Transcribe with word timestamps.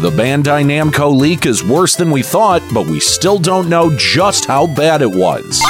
The 0.00 0.10
Bandai 0.10 0.64
Namco 0.64 1.14
leak 1.14 1.44
is 1.44 1.62
worse 1.62 1.94
than 1.94 2.10
we 2.10 2.22
thought, 2.22 2.62
but 2.72 2.86
we 2.86 3.00
still 3.00 3.38
don't 3.38 3.68
know 3.68 3.94
just 3.98 4.46
how 4.46 4.66
bad 4.66 5.02
it 5.02 5.10
was. 5.10 5.60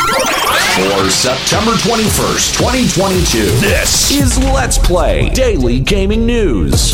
For 0.76 1.10
September 1.10 1.72
21st, 1.72 2.56
2022, 2.56 3.42
this 3.58 4.12
is 4.12 4.38
Let's 4.38 4.78
Play 4.78 5.30
Daily 5.30 5.80
Gaming 5.80 6.26
News. 6.26 6.92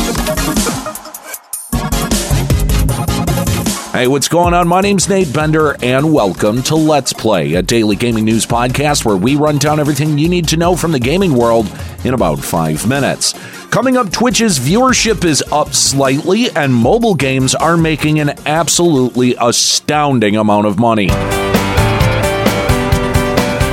Hey, 3.97 4.09
what's 4.09 4.29
going 4.29 4.53
on? 4.53 4.69
My 4.69 4.83
name's 4.83 5.09
Nate 5.09 5.33
Bender, 5.33 5.75
and 5.83 6.13
welcome 6.13 6.63
to 6.65 6.75
Let's 6.75 7.15
Play, 7.15 7.55
a 7.55 7.63
daily 7.63 7.97
gaming 7.97 8.27
news 8.27 8.45
podcast 8.45 9.07
where 9.07 9.17
we 9.17 9.37
run 9.37 9.57
down 9.57 9.81
everything 9.81 10.19
you 10.19 10.29
need 10.29 10.47
to 10.49 10.59
know 10.59 10.77
from 10.77 10.93
the 10.93 10.99
gaming 10.99 11.35
world 11.35 11.67
in 12.05 12.13
about 12.13 12.39
five 12.39 12.87
minutes. 12.87 13.33
Coming 13.71 13.97
up, 13.97 14.13
Twitch's 14.13 14.59
viewership 14.59 15.25
is 15.25 15.43
up 15.51 15.73
slightly, 15.73 16.51
and 16.51 16.75
mobile 16.75 17.15
games 17.15 17.55
are 17.55 17.79
making 17.79 18.21
an 18.21 18.35
absolutely 18.45 19.35
astounding 19.41 20.37
amount 20.37 20.67
of 20.67 20.79
money. 20.79 21.07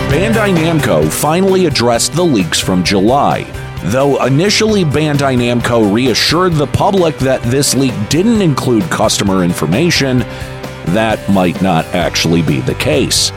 Bandai 0.08 0.56
Namco 0.56 1.12
finally 1.12 1.66
addressed 1.66 2.14
the 2.14 2.24
leaks 2.24 2.62
from 2.62 2.86
July. 2.86 3.42
Though 3.86 4.24
initially 4.26 4.86
Bandai 4.86 5.36
Namco 5.38 5.94
reassured 5.94 6.54
the 6.54 6.68
public 6.68 7.18
that 7.18 7.42
this 7.44 7.76
leak 7.76 7.94
didn't 8.10 8.42
include 8.42 8.84
customer 8.84 9.44
information, 9.44 10.20
that 10.88 11.30
might 11.30 11.62
not 11.62 11.86
actually 11.88 12.42
be 12.42 12.62
the 12.62 12.76
case. 12.76 13.32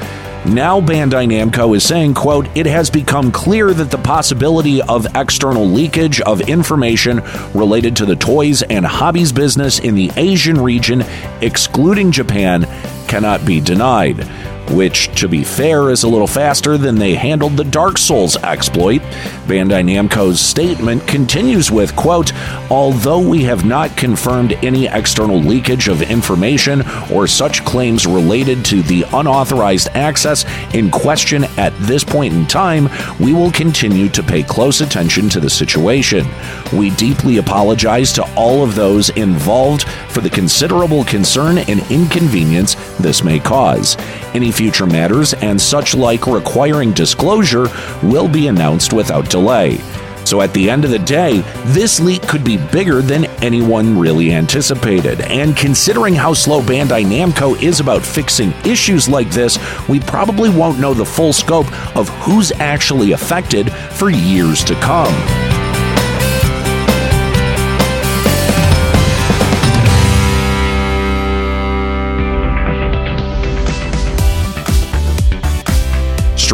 Now 0.47 0.81
Bandai 0.81 1.27
Namco 1.27 1.77
is 1.77 1.83
saying, 1.83 2.15
quote, 2.15 2.49
it 2.57 2.67
has 2.67 2.89
become 2.91 3.33
clear 3.33 3.75
that 3.75 3.91
the 3.91 3.99
possibility 3.99 4.81
of 4.83 5.07
external 5.17 5.67
leakage 5.67 6.21
of 6.21 6.41
information 6.43 7.23
related 7.53 7.97
to 7.97 8.07
the 8.07 8.15
toys 8.15 8.63
and 8.63 8.87
hobbies 8.87 9.33
business 9.33 9.81
in 9.81 9.97
the 9.97 10.13
Asian 10.17 10.61
region, 10.61 11.03
excluding 11.41 12.13
Japan, 12.13 12.63
cannot 13.09 13.45
be 13.45 13.61
denied 13.61 14.29
which, 14.71 15.09
to 15.21 15.29
be 15.29 15.45
fair, 15.45 15.91
is 15.91 16.03
a 16.03 16.09
little 16.09 16.27
faster 16.27 16.77
than 16.77 16.97
they 16.97 17.15
handled 17.15 17.57
the 17.57 17.65
Dark 17.65 17.99
Souls 17.99 18.37
exploit. 18.37 19.01
Bandai 19.47 19.85
Namco's 19.85 20.41
statement 20.41 21.07
continues 21.07 21.71
with, 21.71 21.95
quote, 21.97 22.33
Although 22.71 23.21
we 23.21 23.43
have 23.45 23.65
not 23.65 23.97
confirmed 23.97 24.53
any 24.65 24.87
external 24.87 25.39
leakage 25.39 25.89
of 25.89 26.03
information 26.03 26.83
or 27.13 27.27
such 27.27 27.65
claims 27.65 28.07
related 28.07 28.65
to 28.67 28.83
the 28.83 29.05
unauthorized 29.13 29.89
access 29.95 30.45
in 30.75 30.91
question 30.91 31.45
at 31.57 31.73
this 31.81 32.05
point 32.05 32.35
in 32.35 32.47
time, 32.47 32.89
we 33.21 33.33
will 33.33 33.53
continue 33.53 34.09
to 34.09 34.23
pay 34.23 34.43
close 34.43 34.81
attention 34.81 35.29
to 35.29 35.41
the 35.41 35.51
situation. 35.51 36.27
We 36.73 36.91
deeply 36.91 37.39
apologize 37.39 38.13
to 38.15 38.35
all 38.35 38.63
of 38.63 38.75
those 38.75 39.11
involved 39.11 39.85
for 40.09 40.21
the 40.21 40.31
considerable 40.31 41.05
concern 41.05 41.59
and 41.59 41.81
inconvenience 41.91 42.75
this 42.99 43.23
may 43.23 43.39
cause. 43.39 43.97
Any 44.35 44.51
future 44.57 44.87
matters 44.87 45.35
and 45.35 45.61
such 45.61 45.95
like 45.95 46.27
requiring 46.27 46.93
disclosure 46.93 47.69
will 48.03 48.27
be 48.27 48.49
announced 48.49 48.95
without 48.95 49.29
delay. 49.29 49.79
So 50.25 50.41
at 50.41 50.53
the 50.55 50.69
end 50.69 50.85
of 50.85 50.91
the 50.91 50.99
day, 50.99 51.43
this 51.67 52.01
leak 52.01 52.23
could 52.23 52.43
be 52.43 52.57
bigger 52.57 53.01
than 53.01 53.27
anyone 53.43 53.97
really 53.97 54.33
anticipated. 54.33 55.21
And 55.21 55.57
considering 55.57 56.15
how 56.15 56.33
slow 56.35 56.61
Bandai 56.63 57.05
Namco 57.05 57.63
is 57.63 57.79
about 57.79 58.05
fixing 58.05 58.53
issues 58.65 59.09
like 59.09 59.31
this, 59.31 59.59
we 59.89 60.01
probably 60.01 60.51
won't 60.51 60.81
know 60.81 60.95
the 60.95 61.05
full 61.05 61.33
scope 61.33 61.71
of 61.97 62.09
who's 62.09 62.51
actually 62.53 63.13
affected 63.13 63.73
for 63.73 64.11
years 64.11 64.65
to 64.65 64.75
come. 64.77 65.46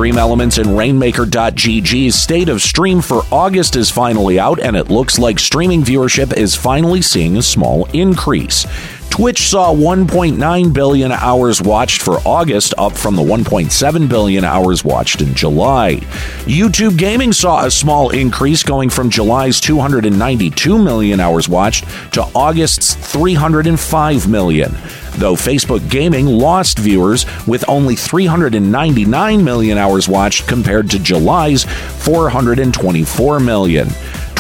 Stream 0.03 0.19
Elements 0.19 0.59
and 0.59 0.77
Rainmaker.gg's 0.77 2.17
state 2.17 2.49
of 2.49 2.61
stream 2.61 3.01
for 3.01 3.23
August 3.31 3.77
is 3.77 3.89
finally 3.89 4.37
out, 4.37 4.59
and 4.59 4.77
it 4.77 4.91
looks 4.91 5.17
like 5.17 5.39
streaming 5.39 5.83
viewership 5.83 6.37
is 6.37 6.57
finally 6.57 7.01
seeing 7.01 7.37
a 7.37 7.43
small 7.43 7.85
increase. 7.93 8.67
Twitch 9.11 9.43
saw 9.43 9.73
1.9 9.73 10.73
billion 10.73 11.13
hours 11.13 11.63
watched 11.63 12.03
for 12.03 12.19
August, 12.27 12.75
up 12.79 12.97
from 12.97 13.15
the 13.15 13.23
1.7 13.23 14.09
billion 14.09 14.43
hours 14.43 14.85
watched 14.85 15.21
in 15.21 15.33
July. 15.35 15.97
YouTube 16.47 16.99
Gaming 16.99 17.33
saw 17.33 17.65
a 17.65 17.71
small 17.71 18.11
increase 18.11 18.65
going 18.65 18.91
from 18.91 19.09
July's 19.09 19.61
292 19.61 20.83
million 20.83 21.21
hours 21.21 21.49
watched 21.49 21.85
to 22.15 22.23
August's 22.35 22.97
305 22.97 24.29
million 24.29 24.75
though 25.23 25.37
Facebook 25.37 25.89
Gaming 25.89 26.27
lost 26.27 26.81
viewers 26.81 27.27
with 27.47 27.65
only 27.69 27.95
399 27.95 29.45
million 29.45 29.79
hours 29.79 30.09
watched 30.09 30.49
compared 30.49 30.91
to 30.91 30.99
July's 30.99 31.63
424 31.63 33.39
million. 33.39 33.87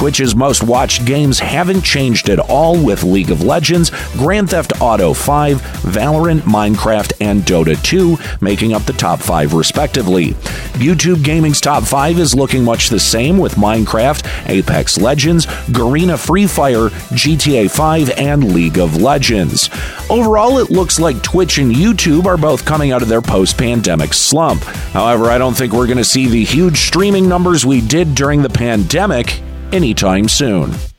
Twitch's 0.02 0.34
most 0.34 0.64
watched 0.64 1.04
games 1.04 1.38
haven't 1.38 1.82
changed 1.82 2.28
at 2.28 2.40
all, 2.40 2.76
with 2.84 3.04
League 3.04 3.30
of 3.30 3.44
Legends, 3.44 3.90
Grand 4.14 4.50
Theft 4.50 4.72
Auto 4.80 5.12
5, 5.12 5.62
Valorant, 5.62 6.40
Minecraft, 6.40 7.12
and 7.20 7.42
Dota 7.42 7.80
2 7.84 8.18
making 8.40 8.72
up 8.72 8.82
the 8.82 8.94
top 8.94 9.20
five 9.20 9.54
respectively. 9.54 10.30
YouTube 10.72 11.22
Gaming's 11.22 11.60
top 11.60 11.84
five 11.84 12.18
is 12.18 12.34
looking 12.34 12.64
much 12.64 12.88
the 12.88 12.98
same, 12.98 13.38
with 13.38 13.54
Minecraft, 13.54 14.48
Apex 14.48 14.98
Legends, 14.98 15.46
Garena 15.46 16.18
Free 16.18 16.48
Fire, 16.48 16.88
GTA 17.14 17.70
5, 17.70 18.10
and 18.18 18.52
League 18.52 18.80
of 18.80 19.00
Legends. 19.00 19.70
Overall, 20.10 20.58
it 20.58 20.68
looks 20.68 20.98
like 20.98 21.22
Twitch 21.22 21.58
and 21.58 21.72
YouTube 21.72 22.26
are 22.26 22.36
both 22.36 22.64
coming 22.64 22.90
out 22.90 23.02
of 23.02 23.08
their 23.08 23.22
post 23.22 23.56
pandemic 23.56 24.14
slump. 24.14 24.64
However, 24.64 25.26
I 25.26 25.38
don't 25.38 25.56
think 25.56 25.72
we're 25.72 25.86
going 25.86 25.96
to 25.98 26.04
see 26.04 26.26
the 26.26 26.42
huge 26.42 26.78
streaming 26.78 27.28
numbers 27.28 27.64
we 27.64 27.80
did 27.80 28.16
during 28.16 28.42
the 28.42 28.50
pandemic 28.50 29.40
anytime 29.72 30.28
soon. 30.28 30.91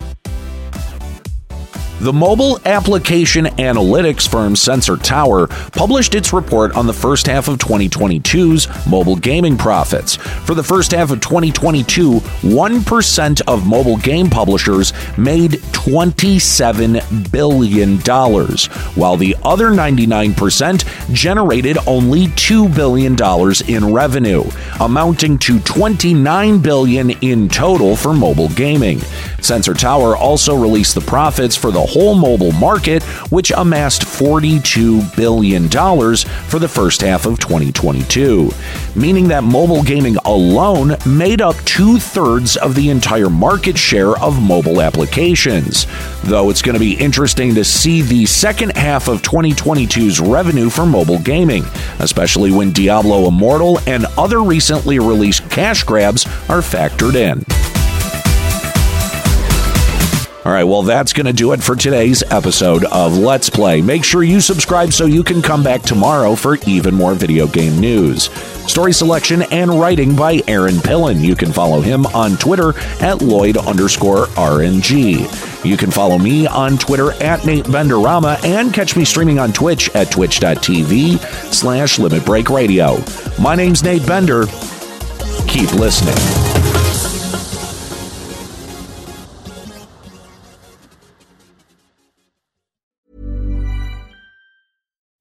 The 2.03 2.11
mobile 2.11 2.59
application 2.65 3.45
analytics 3.45 4.29
firm 4.29 4.57
Sensor 4.57 4.97
Tower 4.97 5.47
published 5.47 6.15
its 6.15 6.33
report 6.33 6.75
on 6.75 6.85
the 6.85 6.91
first 6.91 7.27
half 7.27 7.47
of 7.47 7.59
2022's 7.59 8.67
mobile 8.85 9.15
gaming 9.15 9.57
profits. 9.57 10.17
For 10.17 10.53
the 10.53 10.63
first 10.63 10.91
half 10.91 11.11
of 11.11 11.21
2022, 11.21 12.19
1% 12.19 13.41
of 13.47 13.65
mobile 13.65 13.95
game 13.95 14.29
publishers 14.29 14.91
made 15.17 15.51
$27 15.71 17.31
billion, 17.31 17.97
while 18.99 19.15
the 19.15 19.37
other 19.41 19.69
99% 19.69 21.13
generated 21.13 21.77
only 21.87 22.27
$2 22.27 22.75
billion 22.75 23.15
in 23.69 23.93
revenue, 23.93 24.43
amounting 24.81 25.37
to 25.37 25.57
$29 25.59 26.61
billion 26.61 27.11
in 27.21 27.47
total 27.47 27.95
for 27.95 28.13
mobile 28.13 28.49
gaming. 28.49 28.99
Sensor 29.39 29.73
Tower 29.73 30.17
also 30.17 30.55
released 30.55 30.95
the 30.95 31.01
profits 31.01 31.55
for 31.55 31.71
the 31.71 31.92
whole 31.93 32.15
mobile 32.15 32.51
market, 32.53 33.03
which 33.29 33.51
amassed 33.55 34.01
$42 34.01 35.15
billion 35.15 35.69
for 35.69 36.59
the 36.59 36.67
first 36.67 37.01
half 37.01 37.27
of 37.27 37.39
2022, 37.39 38.49
meaning 38.95 39.27
that 39.27 39.43
mobile 39.43 39.83
gaming 39.83 40.15
alone 40.25 40.95
made 41.05 41.41
up 41.41 41.55
two 41.65 41.99
thirds 41.99 42.57
of 42.57 42.73
the 42.73 42.89
entire 42.89 43.29
market 43.29 43.77
share 43.77 44.17
of 44.17 44.41
mobile 44.41 44.81
applications. 44.81 45.85
Though 46.23 46.49
it's 46.49 46.61
going 46.63 46.73
to 46.73 46.79
be 46.79 46.93
interesting 46.93 47.53
to 47.55 47.63
see 47.63 48.01
the 48.01 48.25
second 48.25 48.75
half 48.75 49.07
of 49.07 49.21
2022's 49.21 50.19
revenue 50.19 50.69
for 50.69 50.85
mobile 50.85 51.19
gaming, 51.19 51.63
especially 51.99 52.51
when 52.51 52.71
Diablo 52.71 53.27
Immortal 53.27 53.79
and 53.87 54.05
other 54.17 54.41
recently 54.41 54.97
released 54.97 55.47
cash 55.51 55.83
grabs 55.83 56.25
are 56.49 56.61
factored 56.61 57.15
in. 57.15 57.43
All 60.45 60.51
right, 60.51 60.65
well, 60.65 60.83
that's 60.83 61.13
going 61.13 61.25
to 61.25 61.31
do 61.31 61.53
it 61.53 61.63
for 61.63 61.73
today's 61.73 62.21
episode 62.29 62.83
of 62.85 63.17
Let's 63.17 63.49
Play. 63.49 63.81
Make 63.81 64.03
sure 64.03 64.23
you 64.23 64.41
subscribe 64.41 64.91
so 64.91 65.05
you 65.05 65.23
can 65.23 65.41
come 65.41 65.63
back 65.63 65.81
tomorrow 65.83 66.35
for 66.35 66.57
even 66.67 66.93
more 66.93 67.13
video 67.13 67.47
game 67.47 67.79
news. 67.79 68.25
Story 68.69 68.91
selection 68.91 69.43
and 69.53 69.79
writing 69.79 70.17
by 70.17 70.41
Aaron 70.49 70.75
Pillen. 70.75 71.21
You 71.21 71.37
can 71.37 71.53
follow 71.53 71.79
him 71.79 72.05
on 72.07 72.35
Twitter 72.35 72.77
at 72.99 73.21
Lloyd 73.21 73.55
underscore 73.55 74.25
RNG. 74.35 75.63
You 75.63 75.77
can 75.77 75.91
follow 75.91 76.17
me 76.17 76.45
on 76.45 76.77
Twitter 76.77 77.13
at 77.23 77.45
Nate 77.45 77.65
Benderama 77.65 78.43
and 78.43 78.73
catch 78.73 78.97
me 78.97 79.05
streaming 79.05 79.39
on 79.39 79.53
Twitch 79.53 79.89
at 79.95 80.11
twitch.tv 80.11 81.19
slash 81.53 81.99
Limit 81.99 82.25
Break 82.25 82.49
Radio. 82.49 82.97
My 83.39 83.55
name's 83.55 83.81
Nate 83.81 84.05
Bender. 84.05 84.45
Keep 85.47 85.71
listening. 85.75 86.52